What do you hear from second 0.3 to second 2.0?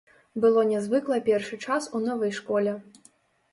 Было нязвыкла першы час